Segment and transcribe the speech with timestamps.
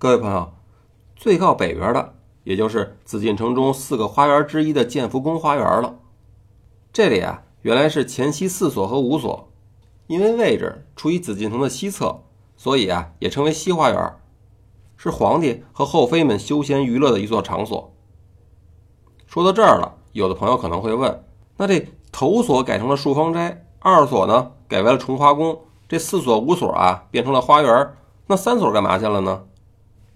[0.00, 0.52] 各位朋友，
[1.16, 5.96] 最靠北边的，也就是紫禁城中四个花园之一的建福宫花园了。
[6.92, 9.48] 这里啊，原来是前西四所和五所，
[10.06, 12.20] 因为位置处于紫禁城的西侧，
[12.56, 14.14] 所以啊，也称为西花园，
[14.96, 17.92] 是皇帝和后妃们休闲娱乐的一座场所。
[19.26, 21.24] 说到这儿了，有的朋友可能会问：
[21.56, 27.96] 那这头所改成了漱芳斋，二所呢改为了崇华宫，这四所、五所啊变成了花园，
[28.28, 29.42] 那三所干嘛去了呢？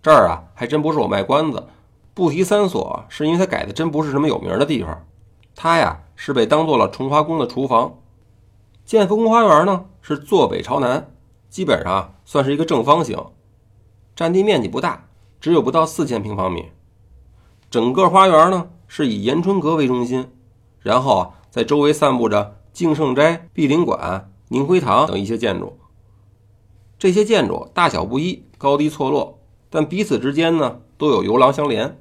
[0.02, 1.69] 这儿啊，还真不是我卖关子，
[2.12, 5.06] 不提三所，是因为它改的真不是什么有名的地方。
[5.55, 7.98] 它呀是被当做了崇华宫的厨房。
[8.84, 11.12] 建福宫花园呢是坐北朝南，
[11.48, 13.16] 基本上算是一个正方形，
[14.16, 15.07] 占地面积不大，
[15.41, 16.66] 只有不到四千平方米。
[17.71, 20.29] 整个花园呢是以延春阁为中心，
[20.80, 25.79] 然后啊在周围散布着敬圣斋、碧林馆、宁辉堂等一些建筑。
[26.98, 29.38] 这些建筑大小不一，高低错落。
[29.74, 31.98] 但彼此之间呢，都有游廊相连，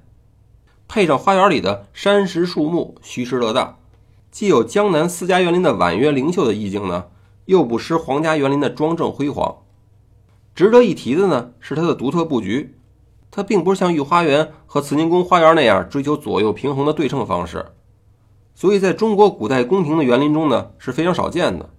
[0.90, 3.78] 配上花园里的山石树木，虚实得当，
[4.30, 7.06] 既有江南私家园林的婉约灵秀的意境呢，
[7.46, 9.60] 又不失皇家园林的庄正辉煌。
[10.54, 12.76] 值得一提的呢，是它的独特布局，
[13.32, 17.68] 它并不是像御花园和慈宁宫花园那样追求左右平衡的对称方式，
[18.54, 21.70] 所以在中国古代宫廷的园林中呢是非常少见的。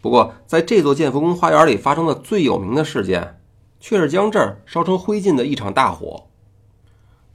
[0.00, 3.36] 不过，在这座建福宫花园里发生的最有名的事件。
[3.80, 6.24] 却是将这儿烧成灰烬的一场大火。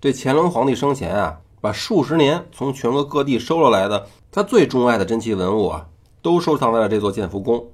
[0.01, 5.87] 这乾隆皇帝生前啊，把数十年从全国各地收了来的他最钟爱的珍奇文物啊，
[6.21, 7.69] 都收藏在了这座建福宫。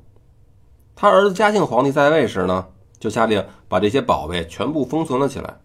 [0.96, 2.68] 他儿子嘉庆皇帝在位时呢，
[3.00, 5.58] 就下令把这些宝贝全部封存了起来。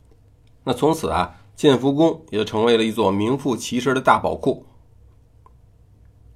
[0.62, 4.64] 那从此啊，建福宫也就成为了一座名副其实的大宝库。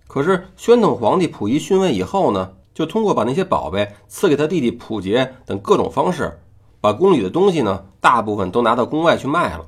[0.06, 6.40] 可是宣统皇帝溥仪逊位以后呢，就通过把那些宝贝赐给他弟弟溥杰等各种方式。
[6.80, 9.66] 把宫里的东西呢，大部分都拿到宫外去卖了。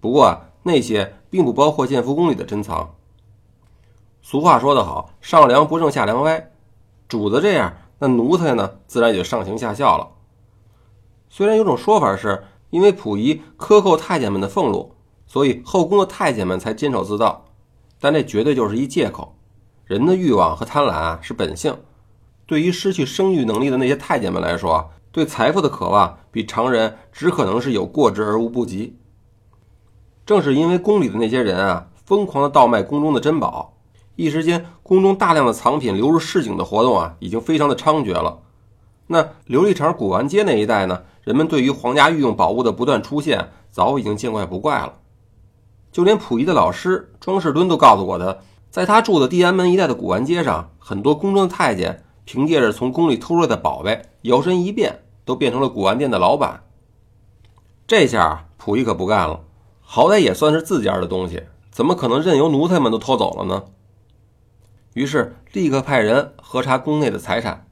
[0.00, 2.94] 不过，那些并不包括建福宫里的珍藏。
[4.22, 6.50] 俗话说得好，上梁不正下梁歪，
[7.08, 10.08] 主子这样，那奴才呢，自然也就上行下效了。
[11.28, 14.94] 虽然有种说法是因为溥仪克扣太监们的俸禄，
[15.26, 17.44] 所以后宫的太监们才监守自盗，
[18.00, 19.34] 但这绝对就是一借口。
[19.84, 21.76] 人的欲望和贪婪啊是本性，
[22.46, 24.90] 对于失去生育能力的那些太监们来说。
[25.12, 28.96] 对财富的渴望比常人只可能是有过之而无不及。
[30.24, 33.74] 正是因为宫里的那些人啊，疯狂的倒卖宫中的珍宝，
[34.14, 38.38] 一时间宫中大量的藏品流入市井的活动啊，已经非常的猖獗了。
[39.08, 44.94] 那琉璃厂古玩街那一带呢，人们对于皇家御用宝物的不断出现，早已经见怪不怪了。
[45.90, 48.38] 就连溥仪的老师庄士敦都告诉过他，
[48.70, 52.04] 在他住的地安门一带的古玩街上，很多宫中的太监。
[52.32, 56.62] 凭借着从宫里偷出来的宝贝，摇身一变都变成了古玩店的老板。
[57.88, 59.40] 这下溥仪可不干了，
[59.80, 61.42] 好歹也算是自家的东西，
[61.72, 63.64] 怎么可能任由奴才们都偷走了呢？
[64.94, 67.66] 于是立刻派人核查宫内的财产。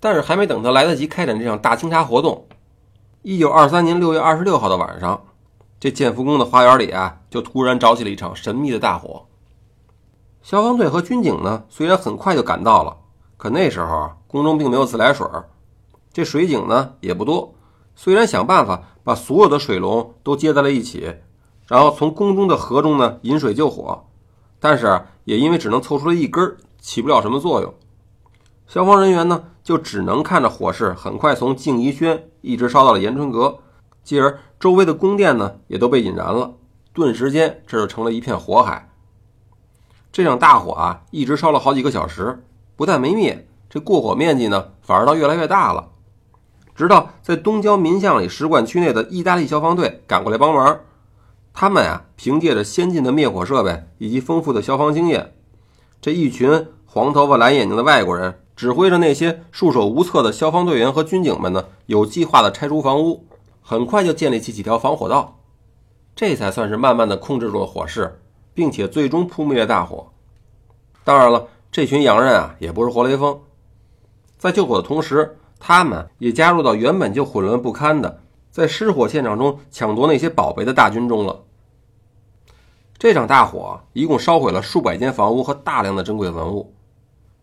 [0.00, 2.46] 但是还没等他来得及开展这场大清查活动，
[3.20, 5.22] 一九二三年六月二十六号的晚上，
[5.78, 9.26] 这建福宫的花园里啊，就突然着起了一场神秘的大火。
[10.40, 12.96] 消防队和军警呢，虽然很快就赶到了。
[13.40, 15.26] 可那时候宫中并没有自来水，
[16.12, 17.54] 这水井呢也不多。
[17.96, 21.16] 虽然想办法把所有的水龙都接在了一起，
[21.66, 24.04] 然后从宫中的河中呢引水救火，
[24.58, 27.74] 但是也因为只能凑出来一根，起不了什么作用。
[28.66, 33.60] 消防人员呢就只能看着火势很快从静怡轩一直烧到了延春阁，
[34.04, 36.56] 继而周围的宫殿呢也都被引燃了，
[36.92, 38.90] 顿时间这就成了一片火海。
[40.12, 42.44] 这场大火啊一直烧了好几个小时。
[42.80, 45.90] 不但没灭，这过火面积呢，反而倒越来越大了。
[46.74, 50.80] 直到在东郊民巷里使馆区内的意大利消防队赶过来帮忙，
[51.52, 55.34] 他们啊，凭借着先进的灭火设备以及丰富的消防经验，
[56.00, 63.26] 这一群黄头发蓝眼睛的外国人指挥着那些束手无策的消防队员和军警们呢，有计划的拆除房屋，
[63.60, 65.38] 很快就建立起几条防火道，
[66.16, 68.22] 这才算是慢慢的控制住了火势，
[68.54, 70.10] 并且最终扑灭了大火。
[71.04, 71.46] 当然了。
[71.72, 73.40] 这群洋人啊，也不是活雷锋，
[74.38, 78.20] 在救火的同时，他们也加入到原本就混乱不堪的
[78.50, 81.44] 在失火现场中抢夺那些宝贝的大军中了。
[82.98, 86.74] 这场大火一共烧毁了数百间房屋和大量的珍贵文物，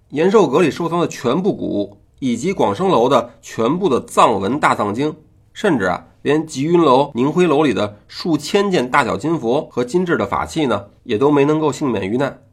[0.10, 5.16] 延寿阁里收藏的全部古物，以及广生楼的全部的藏文大藏经，
[5.54, 12.44] 甚至啊，连吉云楼、宁辉楼里的数千件大小金佛和精致的法器呢，也都没能够幸免于难。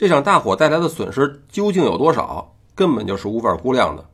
[0.00, 4.08] 这场大火带来的损失究竟有多少，根本就是无法估量的。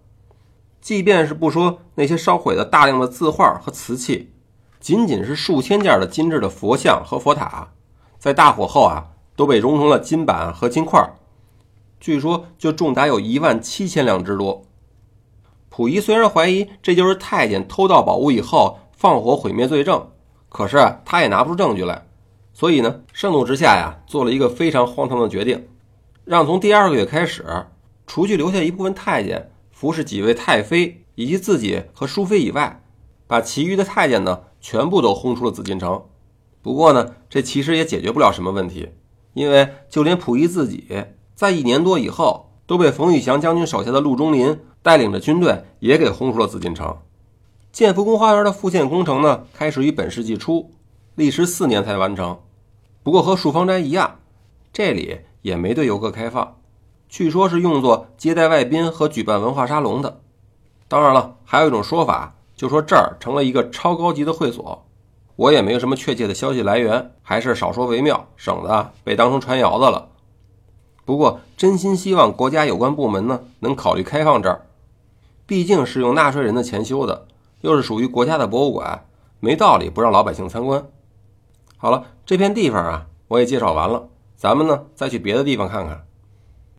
[0.80, 4.32] 即便是不说那些烧毁的大量的字画和瓷器，
[4.80, 7.68] 仅仅是数千件的精致的佛像和佛塔，
[8.18, 11.00] 在大火后啊，都被熔成了金板和金块，
[12.00, 14.64] 据说就重达有一万七千两之多。
[15.70, 20.10] 溥仪虽然怀疑这就是太监偷盗宝物以后放火毁灭罪证，
[20.48, 22.08] 可是啊，他也拿不出证据来，
[22.52, 25.68] 所以呢，盛怒之下呀，做了一个非常荒唐的决定，
[26.26, 27.44] 让从第二个月开始，
[28.04, 29.52] 除去留下一部分太监。
[29.70, 32.82] 服侍几位太妃以及自己和淑妃以外，
[33.28, 36.02] 把其余的太监呢全部都轰出了紫禁城。
[36.62, 38.88] 不过呢，这其实也解决不了什么问题，
[39.34, 41.04] 因为就连溥仪自己
[41.36, 46.96] 在一年多以后都被冯玉祥将军手下的陆中林带领着军队也给轰出了紫禁城。
[47.70, 50.72] 建福宫花园的复建工程呢，开始于本世纪初，
[51.14, 52.40] 历时四年才完成。
[53.04, 54.20] 不过和漱芳斋一样，
[54.72, 56.56] 这里也没对游客开放。
[57.08, 60.18] 据说，是用作接待外宾和举办文化沙龙的。
[60.88, 64.84] 当然了，还有一种说法，就说这儿成了一个超高级的会所。
[65.36, 70.08] 我也没有什么确切的消息来源，还是少说为妙，省得被当成传谣的了。
[71.04, 74.66] 不过，真心希望国家有关部门呢能考虑开放这儿，
[75.46, 77.28] 毕竟是用纳税人的钱修的，
[77.60, 79.06] 又是属于国家的博物馆，
[79.38, 80.84] 没道理不让老百姓参观。
[81.76, 86.06] 好了，这片地方啊，我也介绍完了，咱们呢再去别的地方看看。